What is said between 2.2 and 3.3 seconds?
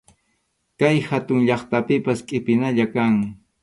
qʼipinalla kan.